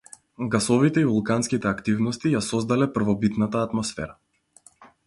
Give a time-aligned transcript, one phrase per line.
[0.53, 4.19] Гасовите и вулканските активности ја создале првобитната атмосфера.